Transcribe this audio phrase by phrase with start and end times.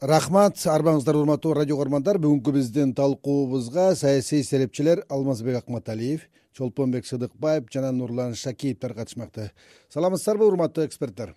[0.00, 7.92] рахмат арыбаңыздар урматтуу радио каармандар бүгүнкү биздин талкуубузга саясий серепчилер алмазбек акматалиев чолпонбек сыдыкбаев жана
[7.92, 9.52] нурлан шакиевдер катышмакта.
[9.88, 11.34] Саламатсыздарбы урматтуу эксперттер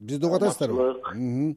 [0.00, 1.56] бизди угуп атасыздарбы?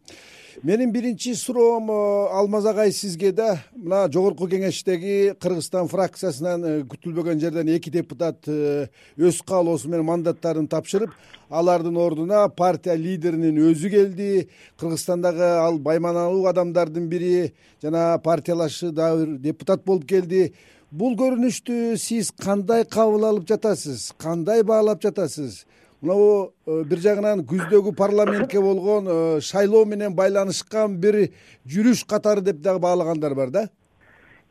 [0.63, 7.39] Менин биринчи суроом э, алмаз агай сизге да мына жогорку кеңештеги кыргызстан фракциясынан э, күтүлбөгөн
[7.39, 11.15] жерден эки депутат э, өз каалоосу менен мандаттарын тапшырып
[11.49, 14.49] алардын ордуна партия лидеринин өзү келди.
[14.77, 20.51] Кыргызстандагы ал баймааналуу адамдардын бири жана партиялашы дагы бир депутат болуп келди.
[20.91, 24.11] Бул көрүнүштү сиз кандай кабыл алып жатасыз?
[24.19, 25.63] Кандай баалап жатасыз
[26.01, 31.29] мынабу э, бир жагынан күздөгү парламентке болгон э, шайлоо менен байланышкан бир
[31.69, 33.67] жүрүш катары деп дагы баалагандар бар да?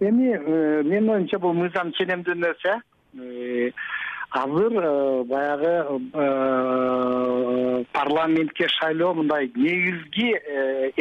[0.00, 2.76] Эми э, менин оюмча бул мыйзам ченемдүү нерсе
[4.30, 4.76] азыр
[5.26, 5.74] баягы
[7.92, 10.30] парламентке шайлоо мындай негизги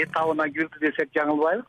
[0.02, 1.66] этабына кирди десек жаңылбайбыз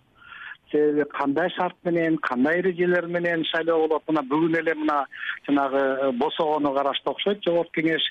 [0.71, 4.05] себеби кандай шарт менен кандай эрежелер менен шайлоо болот?
[4.09, 5.05] Мына бүгүн эле мына
[5.47, 8.03] жанагы э, босогону карашты окшойт жогорку кеңеш.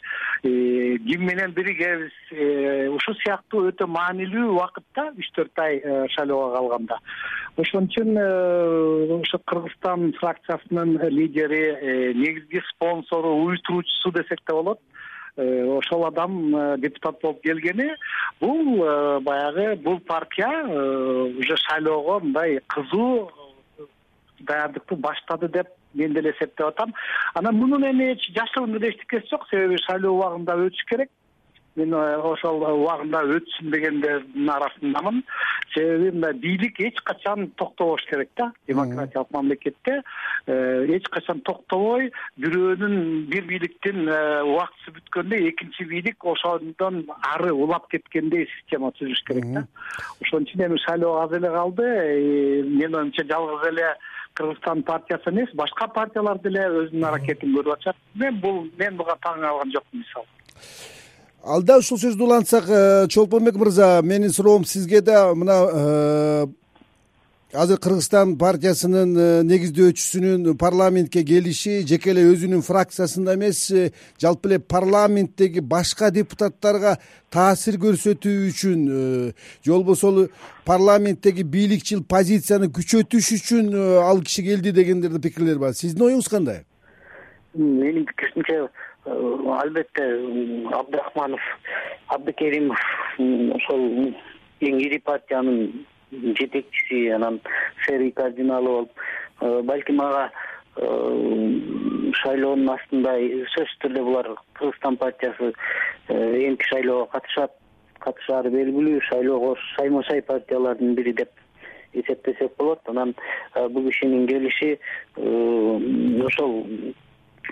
[0.44, 5.82] Э, ким менен биригебиз э, ушул сыяктуу өтө маанилүү убакытта үч төрт ай
[6.16, 7.00] шайлоого калганда.
[7.58, 8.16] Ошон үчүн
[9.20, 14.80] ошо кыргызстан фракциясынын лидери негизги спонсору уюштуруучусу десек да болот
[15.40, 17.90] ошол адам э, депутат болуп келгени
[18.42, 20.64] бул э, баягы бул партия
[21.38, 23.32] уже шайлоого мындай кызуу
[24.40, 26.94] даярдыкты баштады деп мен деле эсептеп атам.
[27.34, 31.10] Анан мунун эми жашыруун эле эчтекеси жок себеби шайлоо убагында өтүш керек
[31.80, 35.22] мен э, ошол убагында өтсүн дегендердин арасындамын.
[35.74, 38.52] Себеби мындай бийлик эч качан токтобош керек да?
[38.68, 40.02] Демократиялык мамлекетте
[40.48, 47.90] э, эч качан токтобой бирөөнүн бир бийликтин э, убактысы бүткөндө экинчи бийлик ошондон ары улап
[47.94, 49.66] кеткендей система түзүлүш керек да?
[50.22, 51.90] Ошон үчүн эми шайлоо аз эле калды.
[52.70, 53.94] Менин оюмча жалгыз эле
[54.34, 58.00] кыргызстан партиясы эмес башка партиялар деле өзүнүн аракетин көрүп атышат.
[58.16, 60.99] Мен бул мен буга таң калган жокмун мисалы
[61.44, 66.48] алда ушул сөздү улантсак э, чолпонбек мырза менин суроом сизге да мына э,
[67.54, 73.62] азыр кыргызстан партиясынын э, негиздөөчүсүнүн парламентке келиши жеке эле өзүнүн фракциясында эмес
[74.20, 76.98] жалпы эле парламенттеги башка депутаттарга
[77.32, 78.84] таасир көрсөтүү үчүн
[79.32, 80.28] же болбосо
[80.66, 83.72] парламенттеги бийликчил позицияны күчөтүш үчүн
[84.04, 85.74] ал киши келди дегендерде пикирлер бар.
[85.74, 86.66] Сиздин оюңуз кандай?
[87.56, 88.68] Менин пикиримче
[89.10, 90.06] албетте
[90.72, 91.42] абдрахманов
[92.08, 92.80] абдыкеримов
[93.56, 94.14] ошол
[94.62, 97.40] эң ири партиянын жетекчиси анан
[97.86, 98.92] сэрий кардиналы болуп
[99.42, 100.30] э, балким ага
[100.78, 100.88] э,
[102.22, 103.16] шайлоонун астында
[103.56, 105.54] сөзсүз түрдө булар кыргызстан партиясы
[106.10, 107.54] эмки шайлоого катышат
[108.00, 111.32] катышаары белгилүү шайлоого шаймо шай партиялардын бири деп
[111.94, 112.80] эсептесек болот.
[112.86, 113.16] Анан
[113.70, 114.78] бул кишинин келиши
[115.18, 116.66] ошол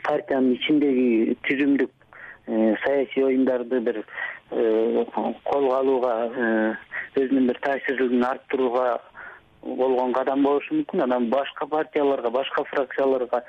[0.06, 1.92] партиянын ичиндеги түзүмдүк
[2.48, 5.06] э, саясий оюндарды бир э,
[5.44, 6.76] колго алууга э,
[7.20, 9.00] өзүнүн бир таасирлигин арттырууга
[9.64, 11.04] болгон кадам болушу мүмкүн.
[11.04, 13.44] Анан башка партияларга башка фракцияларга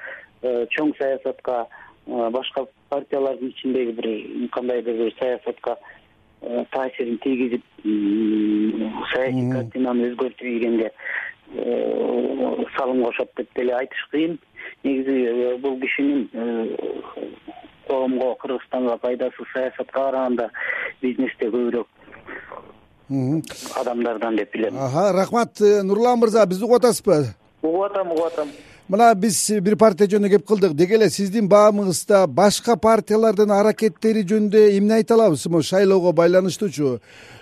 [0.74, 1.66] чоң саясатка
[2.06, 4.10] башка партиялардын ичиндеги бир
[4.56, 5.76] кандайдыр бир саясатка
[6.72, 7.64] таасирин тийгизип
[9.12, 10.92] саясий картинаны өзгөртүү дегенге
[12.76, 14.38] салым кошот деп деле айтыш кыйын
[14.84, 16.76] негизи э, бул кишинин э,
[17.86, 20.50] коомго кыргызстанга пайдасы саясатка караганда
[21.02, 21.88] бизнесте көбүрөөк
[23.80, 24.76] адамдардан деп билем.
[24.76, 27.34] Рахмат э, нурлан мырза бизди угуп атасызбы?
[27.62, 28.48] Угуп атам угуп атам
[28.88, 30.72] мына биз бир партия жөнүндө кеп кылдык.
[30.76, 35.44] Деги эле сиздин баамыңызда башка партиялардын аракеттери жөнүндө эмне айта алабыз?
[35.46, 36.94] Могу шайлоого байланыштуучу.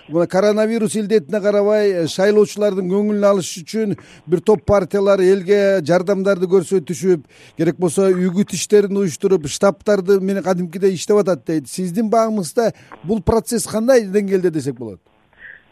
[0.09, 3.95] Мына коронавирус илдетине карабай э, шайлоочулардын көңүлүн алыш үчүн
[4.27, 7.25] бир топ партиялар элге жардамдарды көрсөтүшүп
[7.57, 11.67] керек болсо үгүт иштерин уюштуруп штабтарды менен кадимкидей иштеп атат дейт.
[11.71, 14.99] Сиздин баамыңызда бул процесс кандай деңгээлде десек болот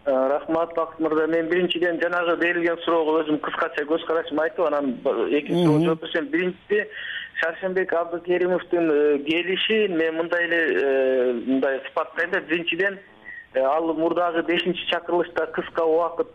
[0.06, 4.92] рахмат бакыт мырза мен биринчиден жанагы берилген суроого өзүм кыскача көз карашымды айтып анан
[5.32, 6.88] экинчи суроого жооп берсем биринчиси
[7.42, 12.40] шаршенбек абдыкеримовдун э, келишин мен мындай эле э, мындай сыпаттайм да.
[12.42, 13.00] Биринчиден
[13.56, 16.28] ал мурдагы бешинчи чакырылышта кыска убакыт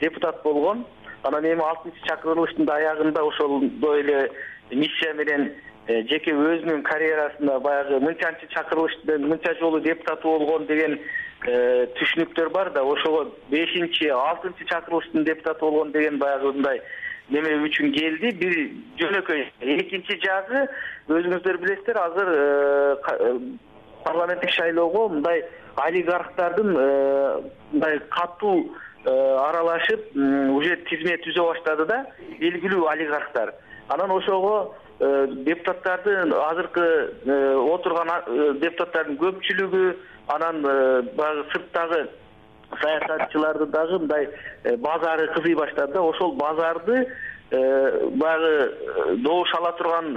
[0.00, 0.86] депутат болгон.
[1.24, 4.30] Анан эми алтынчы чакырылыштын да аягында ошондой эле
[4.70, 5.50] миссия менен
[5.88, 12.82] жеке өзүнүн карьерасында баягы мынчанчы чакырылыштын мынча жолу депутаты болгон деген Э, түшүнүктөр бар да
[12.86, 16.80] ошого бешинчи алтынчы чакырылыштын депутаты болгон деген баягы мындай
[17.30, 18.30] неме үчүн келди.
[18.38, 18.54] Бир
[19.00, 19.42] жөнөкөй
[19.78, 20.66] экинчи жагы
[21.08, 23.38] өзүңүздөр билесиздер азыр э, э,
[24.04, 25.42] парламенттик шайлоого мындай
[25.86, 26.70] олигархтардын
[27.72, 28.70] мындай катуу
[29.04, 30.14] аралашып
[30.54, 32.04] уже тизме түзө баштады да
[32.38, 33.54] белгилүү олигархтар.
[33.88, 36.86] Анан ошого депутаттардын азыркы
[37.74, 38.12] отурган
[38.60, 39.86] депутаттардын көпчүлүгү
[40.34, 40.62] анан
[41.16, 42.08] баягы сырттагы
[42.80, 44.28] саясатчылардын дагы мындай
[44.64, 47.06] э, базары кызый баштады да ошол базарды
[47.50, 50.14] э, баягы э, добуш ала турган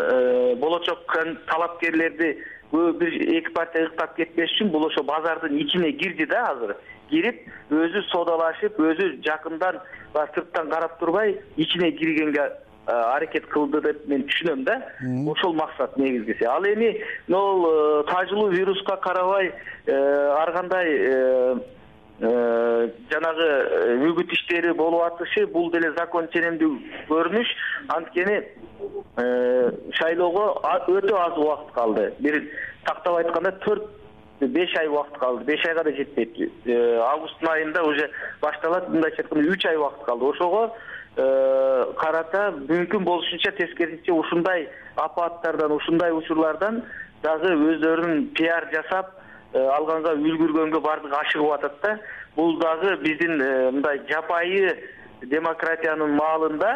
[0.60, 1.18] болочок
[1.48, 2.38] талапкерлерди
[2.72, 6.76] көбү бир эки партия ыктап кетпеш үчүн бул ошо базардын ичине кирди да азыр.
[7.10, 9.80] Кирип өзү соодалашып өзү жакындан
[10.14, 12.50] баягы сырттан карап турбай ичине киргенге
[12.86, 14.82] аракет кылды деп мен түшүнөм да.
[15.32, 16.44] Ошол максат негизгиси.
[16.44, 19.54] Ал эми могул тажылуу вируска карабай
[19.88, 21.64] ар кандай
[22.18, 26.70] Э, жанагы э, үгүт иштери болуп атышы бул деле закон ченемдүү
[27.10, 27.50] көрүнүш.
[27.92, 28.38] Анткени
[29.20, 30.46] э, шайлоого
[30.96, 32.06] өтө аз убакыт калды.
[32.24, 32.40] Бир
[32.86, 33.84] тактап айтканда төрт
[34.40, 35.46] беш ай убакыт калды.
[35.46, 36.36] Беш айга да жетпейт.
[37.02, 38.10] Августтун айында уже
[38.42, 40.26] башталат мындайча айтканда үч ай убакыт калды.
[40.26, 40.72] Ошого
[41.16, 46.82] карата мүмкүн болушунча тескерисинче ушундай апааттардан ушундай учурлардан
[47.24, 49.14] дагы өздөрүнүн пиар жасап
[49.56, 51.94] Э, алганга үлгүргөнгө баардыгы ашыгып атат да.
[52.36, 54.74] Бул дагы биздин э, мындай жапайы
[55.32, 56.72] демократиянын маалында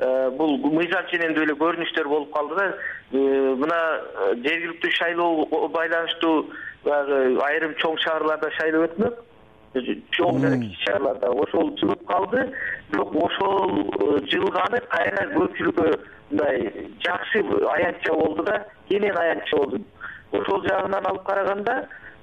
[0.00, 2.66] э, бул мыйзам ченемдүү эле көрүнүштөр болуп калды да.
[3.12, 3.78] Мына
[4.42, 6.48] жергиликтүү шайлоого байланыштуу
[6.86, 7.18] баягы
[7.48, 9.20] айрым чоң шаарларда шайлоо өтмөк.
[10.16, 11.30] Чоң жана кичи шаарларда.
[11.44, 12.46] Ошол жылып калды.
[12.92, 13.76] Бирок ошол
[14.32, 15.90] жылганы кайра көпчүлүккө
[16.30, 17.44] мындай жакшы
[17.74, 19.82] аянтча болду да кенен аянтча болду.
[20.32, 21.76] Ошол жагынан алып караганда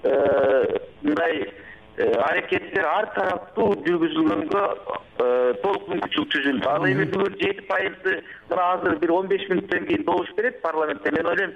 [0.03, 1.53] Э, мындай
[1.95, 5.27] э, аракеттер ар тараптуу жүргүзүлгөнгө э,
[5.63, 6.67] толук мүмкүнчүлүк түзүлдү.
[6.67, 8.17] Ал эми бүгүн жети пайызды
[8.49, 11.13] мына азыр бир он беш мүнөттөн кийин добуш берет парламентте.
[11.15, 11.53] Мен ойлойм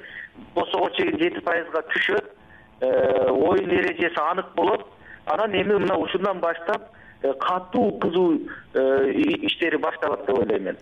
[0.55, 2.26] босого чейин жети пайызга түшөт
[2.81, 4.85] оюн эрежеси анык болот.
[5.25, 6.89] Анан эми мына ушундан баштап
[7.21, 8.39] катуу кызуу
[8.73, 10.77] иштери башталат деп ойлойм мен.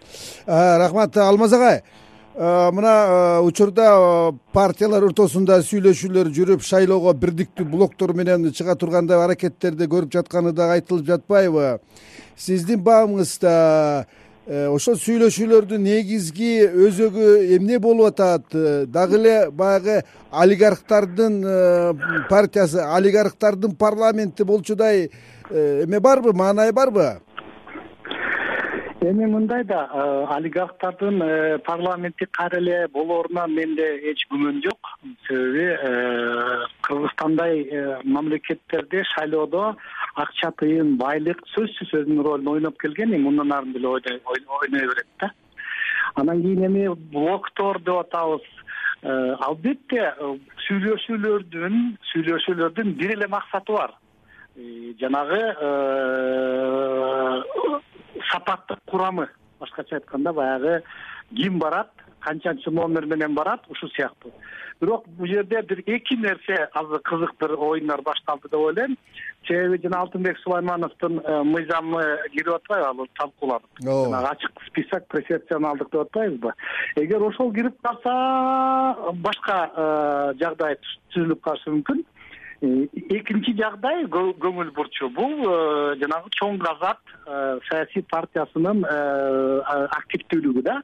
[0.48, 1.82] Рахмат алмаз агай
[2.38, 9.16] Э, мына э, учурда э, партиялар ортосунда сүйлөшүүлөр жүрүп шайлоого бирдиктүү блоктор менен чыга тургандай
[9.24, 11.80] аракеттерди көрүп жатканы дагы айтылып жатпайбы?
[12.36, 13.54] Сиздин баамыңызда
[14.46, 16.52] ошол сүйлөшүүлөрдүн негизги
[16.88, 18.58] өзөгү эмне болуп атат?
[18.88, 20.02] Дагы эле баягы
[20.32, 21.40] олигархтардын
[22.30, 25.10] партиясы олигархтардын парламенти болчудай
[25.50, 27.22] эме барбы маанайы барбы?
[29.06, 34.90] Эми мындай да э, олигархтардын э, парламенти кайра эле болооруна менде эч күмөн жок.
[35.28, 39.76] Себеби э, кыргызстандай мамлекеттерде шайлоодо
[40.16, 44.20] акча тыйын байлык сөзсүз өзүнүн ролун ойноп келген эми мындан ары деле ойной
[44.72, 45.32] берет да.
[46.16, 48.46] Анан кийин эми блоктор деп атабыз.
[49.04, 50.14] Албетте
[50.68, 51.76] сүйлөшүүлөрдүн
[52.12, 53.94] сүйлөшүүлөрдүн бир эле максаты бар.
[55.02, 55.42] Жанагы
[58.32, 59.28] сапаттык курамы
[59.60, 60.82] башкача айтканда баягы
[61.36, 61.92] ким барат
[62.26, 64.34] канчанчы номер менен барат ушул сыяктуу.
[64.82, 68.98] Бирок бул жерде бир эки нерсе азыр кызык бир оюндар башталды деп ойлойм.
[69.48, 72.02] Себеби жана алтынбек сулаймановдун э, мыйзамы
[72.34, 73.70] кирип атпайбы ал талкууланып?
[73.80, 76.54] Жанагы ачык список пропорционалдык деп атпайбызбы?
[76.96, 80.76] Эгер ошол кирип калса башка э, жагдай
[81.14, 82.04] түзүлүп калышы мүмкүн.
[83.16, 85.08] Экинчи жагдай көңүл бурчу.
[85.16, 88.84] Бул э, жанагы чоң казак э, саясий партиясынын
[90.02, 90.82] активдүүлүгү да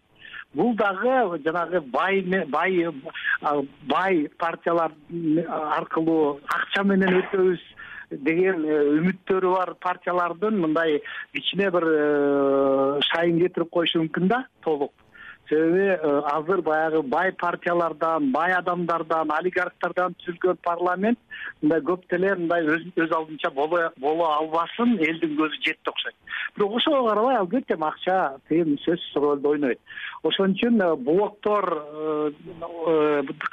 [0.53, 2.88] бул дагы жанагы бай бай
[3.88, 4.91] бай партиялар
[5.77, 7.67] аркылуу акча менен өтөбүз
[8.27, 8.65] деген
[9.00, 11.00] үмүттөрү бар партиялардын мындай
[11.34, 11.88] ичине бир
[13.12, 14.91] шайын кетирип коюшу мүмкүн да толук
[15.51, 21.20] себеби э, азыр баягы бай партиялардан бай адамдардан олигархтардан түзүлгөн парламент
[21.62, 26.15] мындай көп деле мындай өз алдынча боло албасын элдин көзү жетти окшойт.
[26.55, 29.79] Бирок ошого карабай албетте акча тыйын сөзсүз ролду ойнойт.
[30.24, 32.31] Ошон үчүн э, блоктор э,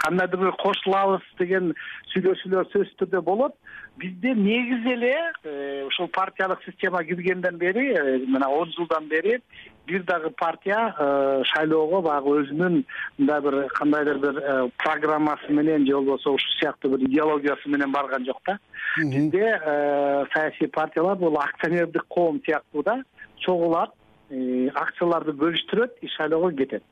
[0.04, 1.74] кандайдыр бир кошулабыз деген
[2.14, 3.58] сүйлөшүүлөр сөзсүз түрдө болот.
[3.98, 7.90] Бизде негизи эле ушул партиялык система киргенден бери
[8.28, 9.40] мына он жылдан бери
[9.88, 12.82] бир дагы партия э, шайлоого баягы өзүнүн
[13.18, 18.26] мындай бир кандайдыр бир э, программасы менен же болбосо ушул сыяктуу бир идеологиясы менен барган
[18.26, 18.58] жок да.
[18.98, 23.02] Бизде э, саясий партиялар бул акционердик коом сыяктуу да
[23.38, 23.90] чогулат
[24.30, 26.82] акцияларды бөлүштүрөт и шайлоого кетет.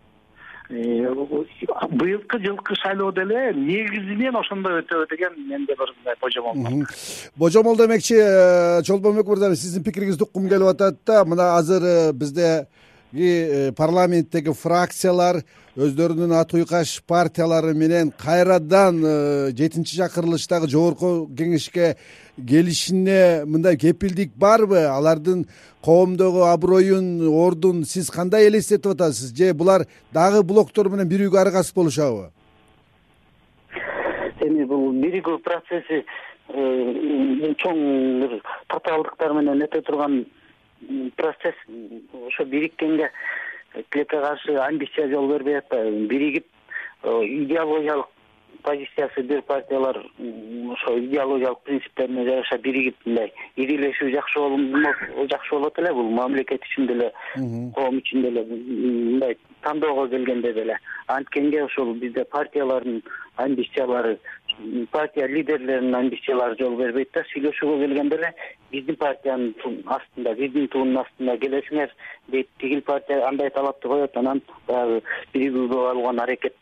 [0.69, 6.89] Быйылкы жылкы шайлоо деле негизинен ошондой өтөбү деген менде бир мындай божомол бар.
[7.37, 8.19] Божомол демекчи
[8.83, 11.25] чолпонбек мырза сиздин пикириңизди уккум келип атат да.
[11.25, 12.67] Мына азыр бизде
[13.13, 15.43] парламенттеги фракциялар
[15.77, 21.97] өздөрүнүн ат уйкаш партиялары менен кайрадан э, жетинчи чакырылыштагы жогорку кеңешке
[22.37, 24.87] келишине мындай кепилдик барбы?
[24.89, 25.45] Алардын
[25.85, 29.37] коомдогу аброюн ордун сиз кандай элестетип атасыз?
[29.37, 32.31] Же булар дагы блоктор менен биригүүгө аргасыз болушабы?
[34.41, 37.85] Эми бул биригүү процесси э, чоң
[38.25, 38.41] бир
[38.73, 40.23] татаалдыктар менен өтө турган
[41.17, 41.55] процесс
[42.27, 43.11] ошо бириккенге
[43.91, 46.47] тилекке каршы амбиция жол бербей атпайбы биригип
[47.03, 48.07] э, идеологиялык
[48.63, 54.41] позициясы бир партиялар ошо идеологиялык принциптерине жараша биригип мындай ирилешүү жакшы
[55.31, 57.13] жакшы болот эле бул мамлекет үчүн деле
[57.77, 63.03] коом үчүн деле мындай тандоого келгенде деле анткенге ошол бизде партиялардын
[63.37, 64.19] амбициялары
[64.91, 68.33] партия лидерлеринин амбициялары жол бербейт да сүйлөшүүгө келгенде эле
[68.77, 71.93] биздин партиянын астында биздин туунун астында келесиңер
[72.29, 72.49] дейт.
[72.61, 75.03] Тигил партия андай талапты коет анан баягы
[75.33, 76.57] биригүүгө алган аракет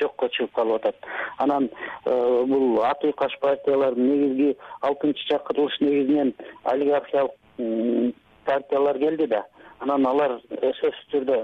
[0.00, 1.08] жокко чыгып калып атат.
[1.38, 6.34] Анан э, бул ат уйкаш партиялардын негизги алтынчы чакырылыш негизинен
[6.64, 9.44] олигархиялык партиялар келди да.
[9.80, 11.40] Анан алар сөзсүз түрдө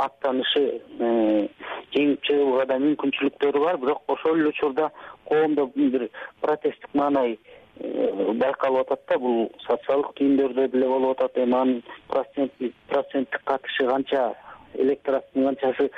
[0.00, 0.62] аттанышы
[0.98, 1.48] э,
[1.94, 3.80] жеңип чыгууга да мүмкүнчүлүктөрү бар.
[3.82, 4.90] Бирок ошол эле учурда
[5.28, 6.08] коомдо бир
[6.40, 7.38] протесттик маанай
[7.80, 11.38] байкалып атат да бул социалдык түйүндөрдө деле болуп атат.
[11.42, 14.32] Эми анын проценттик катышы канча
[14.74, 15.90] электораттын канчасы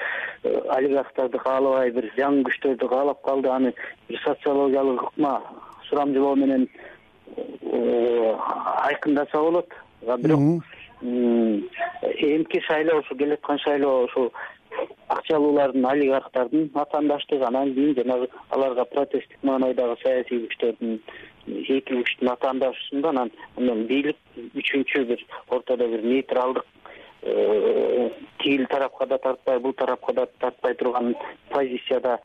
[0.42, 3.48] э, олигархтарды каалабай бир жаңы күчтөрдү каалап калды.
[3.48, 3.74] Аны
[4.08, 5.40] бир социологиялык ыкма
[5.88, 6.68] сурамжылоо менен
[7.36, 8.34] э,
[8.88, 9.68] айкындаса болот.
[10.18, 10.64] Бирок
[11.02, 14.32] эмки шайлоо ушу келаткан шайлоо ушул
[15.08, 21.00] акчалуулардын олигархтардын атаандаштыгы анан кийин жанагы аларга протесттик маанайдагы саясий күчтөрдүн
[21.46, 24.16] эки күчтүн атаандашуусунда анан анан бийлик
[24.54, 26.66] үчүнчү бир ортодо бир нейтралдык
[27.26, 31.14] Э, тигил тарапка да тартпай бул тарапка да тартпай турган
[31.48, 32.18] позицияда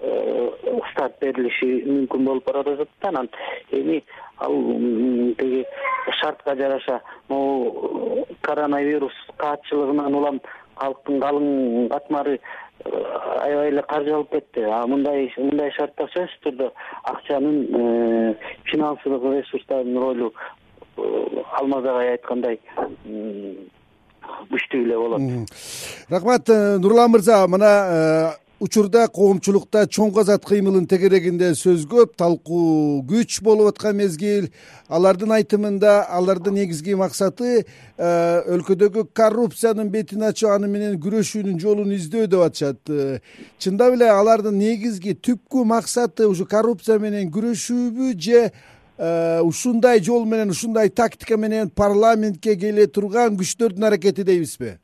[0.00, 0.50] э,
[0.92, 3.28] старт берилиши мүмкүн болуп баратат да анан
[3.72, 4.04] эми
[4.38, 4.54] ал
[5.40, 5.64] тиги
[6.20, 10.40] шартка жараша могу коронавирус каатчылыгынан улам
[10.80, 13.04] калктын калың катмары э,
[13.44, 14.64] аябай эле каржы алып кетти.
[14.64, 16.70] А мындай мындай шартта сөзсүз түрдө
[17.12, 18.36] акчанын
[18.70, 20.32] финансылык ресурстардын ролу
[20.96, 22.60] алмаз агай айткандай
[24.50, 25.20] күчтүү эле болот.
[26.10, 33.02] Рахмат э, нурлан мырза мына э, учурда коомчулукта чоң казат кыймылын тегерегинде сөз көп талкуу
[33.08, 34.50] күч болуп аткан мезгил.
[34.88, 37.64] Алардын айтымында алардын негизги максаты э,
[38.56, 42.94] өлкөдөгү коррупциянын бетин ачуу аны менен күрөшүүнүн жолун издөө деп атышат.
[43.58, 48.46] Чындап эле алардын негизги түпкү максаты ушу коррупция менен күрөшүүбү же
[48.96, 54.76] Э, ушундай жол менен ушундай тактика менен парламентке келе турган күчтөрдүн аракети дейбизби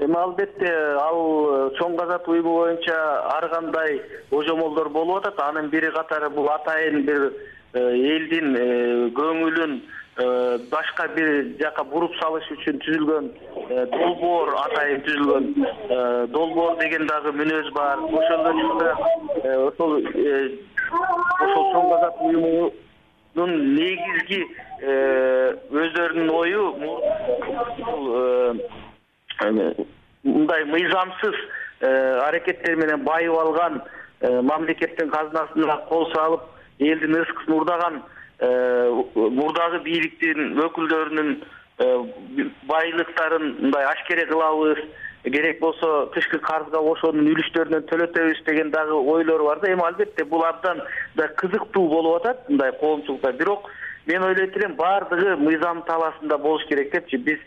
[0.00, 2.96] эми албетте ал э, чоң казат уюму боюнча
[3.36, 4.00] ар кандай
[4.30, 5.40] божомолдор болуп атат.
[5.48, 7.30] Анын бири катары бул атайын бир
[7.74, 9.80] э, элдин көңүлүн
[10.70, 11.28] башка бир
[11.60, 13.28] жака буруп салыш үчүн түзүлгөн
[13.92, 18.02] долбоор атайын түзүлгөн долбоор деген дагы мүнөз бар.
[18.08, 18.96] Эле учурда
[19.68, 19.94] ошол
[21.46, 24.40] ошол чоң казак уюмунун негизги
[24.80, 26.64] э, өздөрүнүн ою
[28.18, 28.54] э,
[29.40, 31.34] мындай мыйзамсыз
[31.80, 31.90] э,
[32.26, 33.82] аракеттер менен байып алган
[34.20, 36.42] мамлекеттин казынасына кол салып
[36.78, 38.02] элдин ырыскысын уурдаган
[38.40, 41.36] мурдагы бийликтин өкүлдөрүнүн
[42.68, 44.78] байлыктарын мындай ашкере кылабыз.
[45.24, 49.72] Керек болсо тышкы карызга ошонун үлүштөрүнөн төлөтөбүз деген дагы ойлору бар да.
[49.72, 50.80] Эми албетте бул абдан
[51.14, 53.32] мындай кызыктуу болуп атат мындай коомчулукта.
[53.32, 53.68] Бирок
[54.06, 57.16] мен ойлойт элем баардыгы мыйзам талаасында болуш керек депчи.
[57.16, 57.38] Биз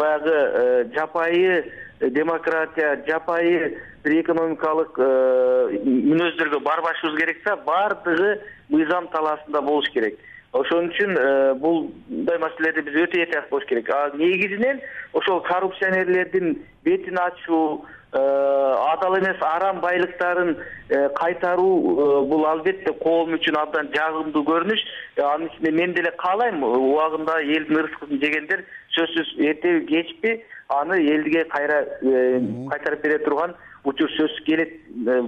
[0.00, 8.32] баягы э, жапайы э, демократия жапайы бир экономикалык э, мүнөздөргө барбашыбыз керек да баардыгы
[8.70, 10.18] мыйзам талаасында болуш керек.
[10.52, 11.14] Ошон үчүн
[11.62, 13.90] бул мындай маселелерде биз өтө этият болуш керек.
[13.94, 14.80] А негизинен
[15.12, 20.56] ошол коррупционерлердин бетин ачуу адал эмес арам байлыктарын
[20.88, 24.82] э, кайтаруу э, бул албетте коом үчүн абдан жагымдуу көрүнүш.
[25.22, 26.62] Анын ичинде мен деле каалайм.
[26.64, 28.64] Убагында элдин ырыскысын жегендер
[28.96, 34.74] сөзсүз эртеби кечпи аны элге кайра кайтарып бере турган учур сөзсүз келет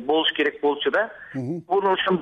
[0.07, 1.09] болуш керек болчу да.
[1.69, 2.19] Ошо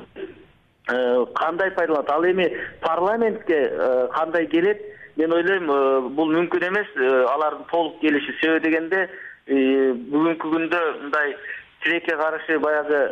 [1.35, 2.11] кандай пайдаланат?
[2.11, 2.52] Ал эми
[2.83, 3.71] парламентке
[4.12, 4.83] кандай келет?
[5.21, 9.09] Мен ойлойм э, бул мүмкүн эмес э, алардын толук келиши себеби дегенде э,
[9.50, 11.35] бүгүнкү күндө мындай
[11.83, 13.02] тилекке каршы баягы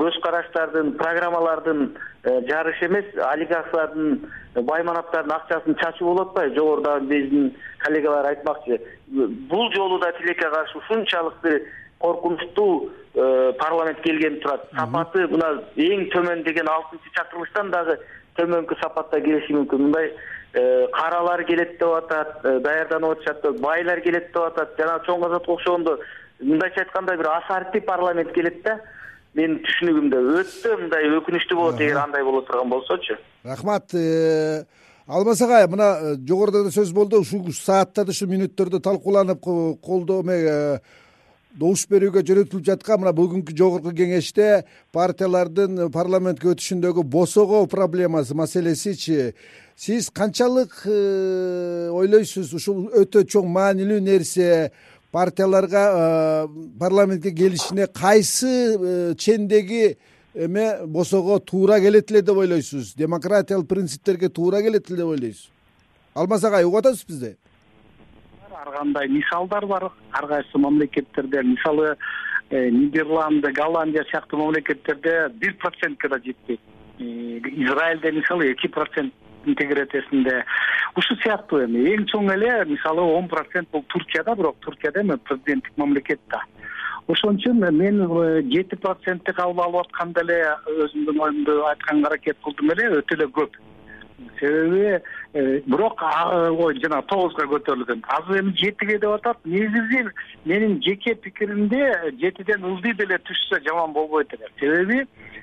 [0.00, 1.90] көз караштардын программалардын
[2.48, 4.18] жарышы эмес олигархлардын
[4.54, 7.52] байманаптардын акчасын чачуу болуп атпайбы жогорудагы биздин
[7.84, 8.80] коллегалар айтмакчы.
[9.08, 11.68] Бул жолу да тилекке каршы ушунчалык
[12.00, 12.90] коркунучтуу
[13.58, 14.64] парламент келгенип турат.
[14.72, 17.98] Сапаты мына эң төмөн деген алтынчы чакырылыштан дагы
[18.38, 19.90] төмөнкү сапатта келиши мүмкүн.
[19.90, 20.12] Мындай
[20.54, 24.76] каралар келет деп атат даярданып атышат байлар келет деп атат.
[24.78, 25.98] Жанагы чоң казакка окшогондо
[26.40, 28.78] мындайча айтканда бир асарти парламент келет да.
[29.34, 33.16] Менин түшүнүгүмдө өтө мындай өкүнүчтүү болот эгер андай боло турган болсочу.
[33.42, 34.62] Рахмат э,
[35.08, 39.42] алмаз агай мына э, жогоруда да сөз болду ушул сааттарда ушул мүнөттөрдө талкууланып
[39.82, 40.38] колдоо эме
[41.54, 43.00] добуш берүүгө жөнөтүлүп жаткан.
[43.02, 49.34] Мына бүгүнкү жогорку кеңеште партиялардын парламентке өтүшүндөгү босого проблемасы маселесичи
[49.76, 52.52] сиз канчалык э, ойлойсуз?
[52.58, 54.72] Ушул өтө чоң маанилүү нерсе
[55.14, 56.48] партияларга э,
[56.80, 59.96] парламентке келишине кайсы э, чендеги
[60.34, 62.94] эме босоого туура келет эле деп ойлойсуз?
[62.98, 65.54] Демократиялык принциптерге туура келет эле деп ойлойсузбу
[66.14, 67.36] алмаз агай угуп атасызбы бизди
[68.64, 71.96] ар кандай мисалдар бар ар кайсы мамлекеттерде мисалы
[72.50, 76.60] э, нидерланды голландия сыяктуу мамлекеттерде бир процентке да жетпейт.
[76.98, 79.12] Израилде мисалы эки процент
[79.46, 80.44] интеграциясында
[80.96, 81.84] ушул сыяктуу эми.
[81.94, 86.40] Эң чоң эле мисалы он процент бул туркияда бирок туркияда эми президенттик мамлекет да.
[87.06, 90.40] Ошон үчүн мен э, жети процентти кабыл алып атканда эле
[90.86, 93.58] өзүмдүн оюмду айтканга аракет кылдым эле өтө эле көп.
[94.38, 95.02] Себеби э,
[95.34, 98.04] бирок ой жанагы тогузга көтөрүлгөн.
[98.16, 99.38] Азыр эми жетиге деп атат.
[99.44, 100.06] Негизи
[100.44, 104.48] менин жеке пикиримде жетиден ылдый деле түшсө жаман болбойт эле.
[104.60, 105.33] Себеби Э,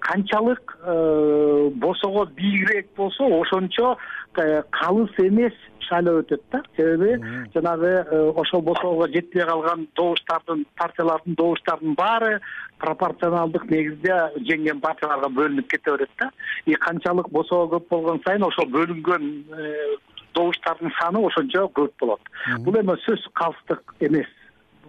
[0.00, 3.96] канчалык э, босого биигирээк болсо ошончо
[4.36, 6.62] э, калыс эмес шайлоо өтөт да.
[6.76, 7.18] Себеби
[7.54, 8.04] жанагы
[8.36, 12.40] ошол босоого жетпей калган добуштардын партиялардын добуштарынын баары
[12.78, 14.14] пропорционалдык негизде
[14.48, 16.30] жеңген партияларга бөлүнүп кете берет да.
[16.66, 19.32] И канчалык босого көп болгон сайын ошол бөлүнгөн
[20.34, 22.20] добуштардын саны ошончо көп болот.
[22.60, 24.28] Бул эми сөзсүз калыстык эмес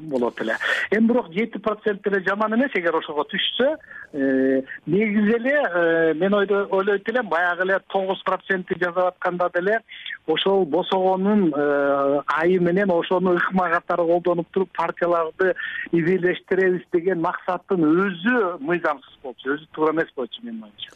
[0.01, 0.57] болот эле.
[0.91, 3.77] Эми бирок жети процент деле жаман эмес эгер ошого түшсө э,
[4.13, 9.79] негизи эле э, мен ойлойт элем баягы эле тогуз процентти жасап атканда деле
[10.27, 15.55] ошол босогонун э, айы менен ошону ыкма катары колдонуп туруп партияларды
[15.91, 20.91] ибирлештиребиз деген максаттын өзү мыйзамсыз болчу өзү туура эмес болчу менин оюмча.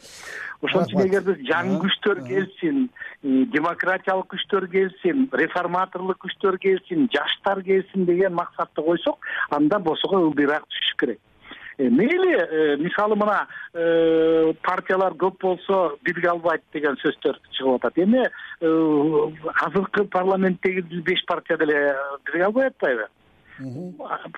[0.62, 2.88] Ошон үчүн эгер биз жаңы күчтөр келсин
[3.22, 10.94] демократиялык күчтөр келсин реформаторлук күчтөр келсин жаштар келсин деген максатты койсок анда босого ылдыйраак түшүш
[11.00, 11.18] керек.
[11.18, 11.35] э,
[11.78, 17.98] мейли э, мисалы мына э, партиялар көп болсо бирге албайт деген сөздөр чыгып атат.
[17.98, 18.24] Эми
[19.66, 21.94] азыркы парламенттеги беш партия деле
[22.26, 23.08] бирге албай атпайбы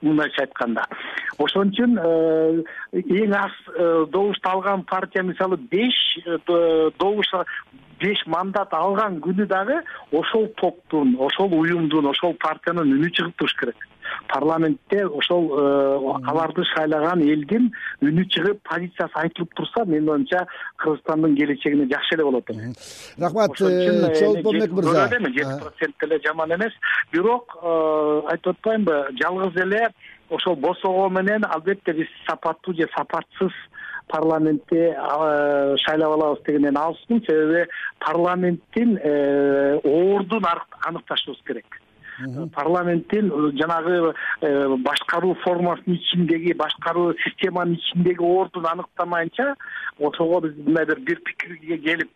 [0.02, 0.84] мындайча айтканда.
[1.38, 3.56] Ошон үчүн эң аз
[4.12, 5.96] добушту алган партия мисалы беш
[6.98, 7.32] добуш
[7.98, 9.80] беш мандат алган күнү дагы
[10.12, 13.87] ошол топтун ошол уюмдун ошол партиянын үнү чыгып туруш керек
[14.28, 17.70] парламентте ошол э, аларды шайлаган элдин
[18.02, 20.44] үнү чыгып позициясы айтылып турса менин оюмча
[20.76, 22.72] кыргызстандын келечегине жакшы эле болот эле
[23.18, 26.72] рахмат чолпонбек мырза жети процент деле жаман эмес
[27.12, 29.88] бирок э, айтып атпаймынбы жалгыз эле
[30.30, 33.52] ошол босого менен албетте биз сапаттуу же сапатсыз
[34.08, 37.66] парламентти э, шайлап алабыз дегенден алысмын себеби
[37.98, 38.96] парламенттин
[39.84, 40.44] ордун
[40.86, 41.80] аныкташыбыз керек
[42.54, 49.54] парламенттин э, жанагы э, башкаруу формасынын ичиндеги башкаруу системанын ичиндеги ордун аныктамайынча
[49.98, 52.10] ошого биз мындайбир бир пикирге келип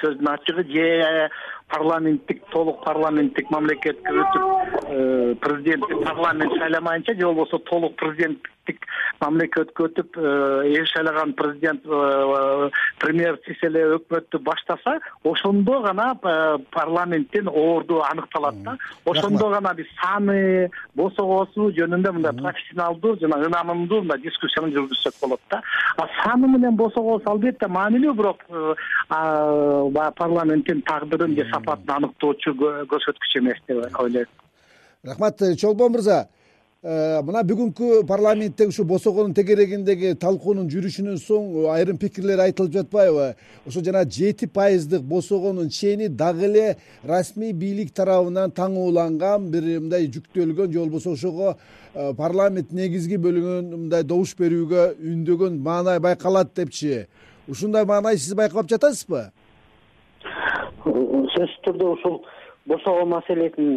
[0.00, 1.30] сөздүн ачыгы же
[1.68, 4.44] парламенттик толук парламенттик мамлекетке өтүп
[4.88, 7.96] э, президенттик парламент шайламайынча же болбосо толук
[9.20, 16.14] мамлекетке өтүп э, эл шайлаган президент э, премьер эле өкмөттү баштаса ошондо гана
[16.70, 18.76] парламенттин орду аныкталат да.
[19.04, 25.62] Ошондо гана биз саны босогосу жөнүндө мындай профессионалдуу жана ынанымдуу мындай дискуссияны жүргүзсөк болот да.
[25.96, 28.42] А саны менен босогосу албетте маанилүү бирок
[29.08, 32.56] баягы парламенттин тагдырын же сапатын аныктоочу
[32.90, 34.26] көрсөткүч эмес деп ойлойм
[35.06, 36.20] рахмат чолпон мырза.
[36.20, 36.35] э,
[36.86, 43.32] мына бүгүнкү парламентте ушу босогонун тегерегиндеги талкуунун жүрүшүнөн соң айрым пикирлер айтылып жатпайбы.
[43.66, 50.70] Ошо жана жети пайыздык босогонун чени дагы эле расмий бийлик тарабынан таңууланган бир мындай жүктөлгөн
[50.70, 51.56] же болбосо ошого
[51.94, 57.08] э, парламент негизги бөлүгүн мындай добуш берүүгө үндөгөн маанай байкалат депчи.
[57.48, 59.32] Ушундай маанай сиз байкап жатасызбы?
[60.86, 62.22] Сөзсүз түрдө ушул
[62.66, 63.68] босого маселесин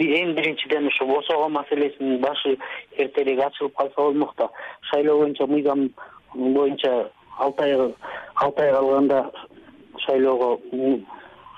[0.00, 2.56] эң биринчиден ушу босого маселесинин башы
[2.96, 4.48] эртерээк ачылып калса болмок да
[4.90, 5.90] шайлоо боюнча мыйзам
[6.34, 7.74] боюнча алты ай
[8.34, 9.30] алты ай калганда
[10.04, 10.58] шайлоого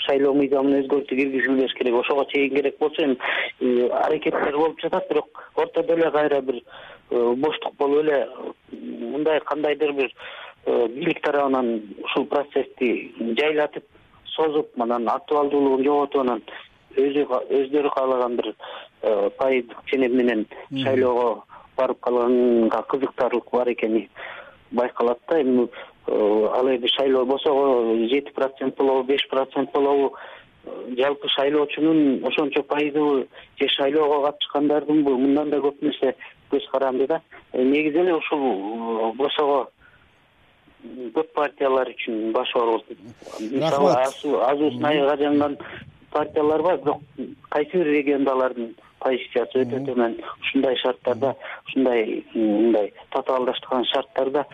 [0.06, 5.94] шайлоо мыйзамын өзгөртүү киргизилбеш керек ошого чейин керек болсо эми аракеттер болуп жатат бирок ортодо
[5.94, 6.62] эле кайра бир
[7.10, 8.28] э, боштук болуп эле
[8.70, 10.14] мындай кандайдыр бир
[10.66, 13.84] э, бийлик тарабынан ушул процессти жайлатып
[14.36, 16.42] созуп анан актуалдуулугун жоготуп анан
[16.96, 18.54] өздөрү каалаган бир
[19.38, 21.44] пайыздык ченем менен шайлоого
[21.76, 24.08] барып калганга кызыктаарлык бар экени
[24.70, 25.40] байкалат да.
[25.40, 25.68] Эми
[26.06, 30.16] Э, ал эми шайлоо босого жети процент болобу беш процент болобу
[30.64, 36.16] э, жалпы шайлоочунун ошончо пайызыбы же шайлоого катышкандардынбы мындан да көп нерсе
[36.50, 37.20] көз каранды да.
[37.52, 39.70] Э, негизи эле ушул босого
[41.16, 42.86] көп партиялар үчүн баш ооругут
[43.40, 43.92] мисалы
[44.48, 45.58] азуусун айга жанган
[46.10, 47.02] партиялар бар бирок
[47.50, 51.34] кайсы бир региондо алардын позициясы өтө төмөн ушундай шарттарда
[51.66, 54.46] ушундай мындай татаалдаштырган шарттарда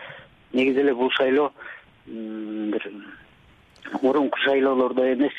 [0.53, 1.51] негизи эле бул шайлоо
[2.05, 2.91] бир
[4.01, 5.35] мурунку шайлоолордой эмес.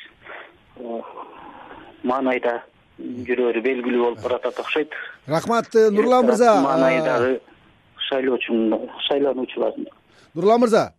[2.02, 2.60] Маанайда
[2.98, 4.94] жүрөөрү белгилүү болуп баратат окшойт.
[5.28, 7.40] Рахмат э, нурлан мырза маанайдагы
[8.08, 8.56] шайлоочу
[9.08, 9.74] шайлануучулар
[10.34, 10.92] нурлан мырза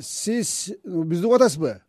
[0.00, 1.80] сиз бизди угуп атасызбы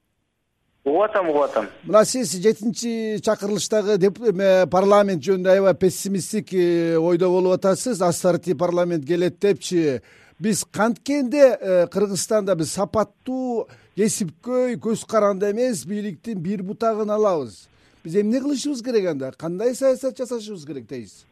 [0.86, 3.98] угуп атам угуп атам мына сиз жетинчи чакырылыштагы
[4.32, 8.02] эме парламент жөнүндө аябай пессимисттик э, ойдо болуп атасыз.
[8.02, 10.02] Ассортий парламент келет депчи.
[10.40, 17.68] Биз канткенде э, кыргызстанда биз сапаттуу кесипкөй көз каранды эмес бийликтин бир бутагын алабыз.
[18.04, 19.34] Биз эмне кылышыбыз керек анда?
[19.38, 21.26] Кандай саясат жасашыбыз керек дейсиз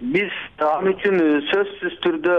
[0.00, 2.36] биз ал үчүн сөзсүз түрдө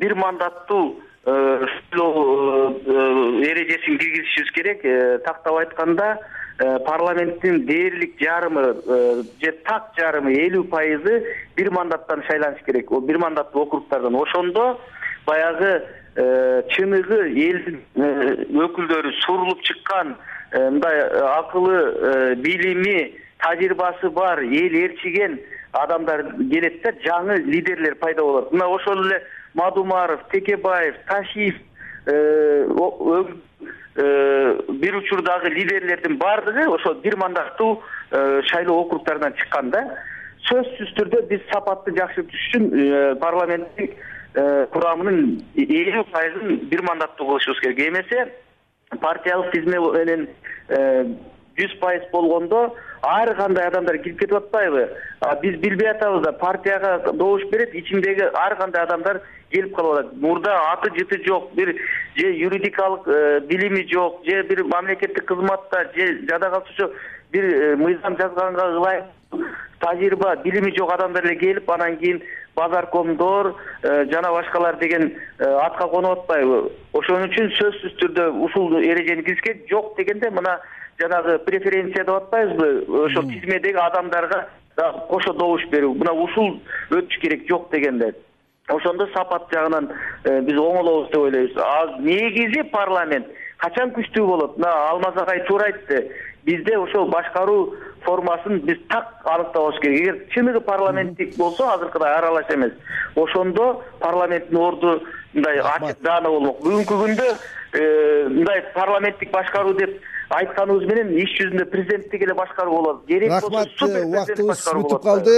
[0.00, 4.84] бир мандаттуу шайлоо э, эрежесин киргизишибиз керек.
[4.84, 6.18] Э, тактап айтканда
[6.62, 11.14] Э, парламенттин дээрлик жарымы э, же так жарымы элүү пайызы
[11.56, 12.90] бир мандаттан шайланыш керек.
[13.08, 14.78] Бир мандаттуу округдардан ошондо
[15.24, 15.70] баягы
[16.16, 20.18] э, чыныгы элдин өкүлдөрү сурулуп чыккан
[20.52, 25.40] мындай акылы билими тажрыйбасы бар эл ээрчиген
[25.72, 28.52] адамдар келет да жаңы лидерлер пайда болот.
[28.52, 29.22] Мына ошол эле
[29.54, 31.56] мадумаров текебаев ташиев
[33.96, 39.82] Э, бир учурдагы лидерлердин баардыгы ошол бир мандаттуу э, шайлоо округдарынан чыккан да.
[40.46, 43.98] Сөзсүз түрдө биз сапатты жакшыртыш үчүн э, парламенттик
[44.70, 47.80] курамынын элүү пайызын бир мандаттуу кылышыбыз керек.
[47.88, 48.28] Эмесе
[49.02, 50.28] партиялык тизме менен
[51.60, 54.88] жүз пайыз болгондо ар кандай адамдар кирип кетип атпайбы?
[55.42, 59.20] Биз билбей атабыз да партияга добуш берет ичиндеги ар кандай адамдар
[59.50, 60.12] келип калып атат.
[60.20, 61.74] Мурда аты жыты жок бир
[62.16, 66.92] же юридикалык э, билими жок же бир мамлекеттик кызматта же жада калчу
[67.30, 69.04] бир э, мыйзам жазганга ылайык
[69.80, 72.22] тажрыйба билими жок адамдар эле келип анан кийин
[72.56, 76.70] базаркомдор э, жана башкалар деген атка конуп атпайбы.
[76.92, 80.60] Ошон үчүн сөзсүз түрдө ушул эрежени киргизиш керек жок дегенде мына
[81.00, 83.04] жанагы преференция деп атпайбызбы?
[83.04, 86.58] Ошол тизмедеги адамдарга дагы кошо добуш берүү мына ушул
[86.90, 88.14] өтүш керек жок дегенде.
[88.68, 89.90] Ошондо сапат жагынан
[90.24, 91.56] э, биз оңолобуз деп ойлойбуз.
[91.56, 93.26] Ал негизи парламент
[93.58, 94.58] качан күчтүү болот?
[94.58, 96.10] Мына алмаз агай туура айтты.
[96.44, 100.00] Бизде ошол башкаруу формасын биз так аныктабыбыз керек.
[100.00, 102.72] Эгер чыныгы парламенттик болсо азыркыдай аралаш эмес.
[103.16, 105.02] Ошондо парламенттин орду
[105.34, 106.62] мындай ачык даана болмок.
[106.62, 107.26] Бүгүнкү күндө
[107.72, 113.00] э, мындай парламенттик башкаруу деп айтканыбыз менен иш жүзүндө президенттик эле башкаруу болот.
[113.08, 115.36] Керек рахмат убактыбыз бүтүп калды.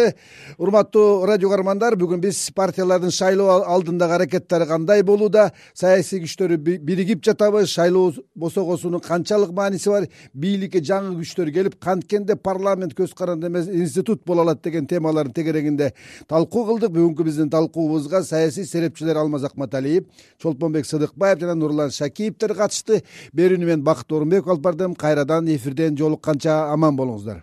[0.59, 5.51] Урматтуу радио каармандар бүгүн биз партиялардын шайлоо алдындагы аракеттери кандай болууда?
[5.73, 10.09] Саясий күчтөр биригип жатабы шайлоо босогосунун канчалык мааниси бар?
[10.35, 15.93] Бийликке жаңы күчтөр келип канткенде парламент көз каранды эмес институт боло алат деген темалардын тегерегинде
[16.29, 16.93] талкуу кылдык.
[16.93, 20.05] Бүгүнкү биздин талкуубузга саясий серепчилер алмаз акматалиев
[20.43, 23.03] чолпонбек сыдыкбаев жана нурлан шакиевдер катышты.
[23.33, 27.43] Берүүнү мен бакыт орунбеков алып бардым кайрадан эфирден жолукканча аман болуңуздар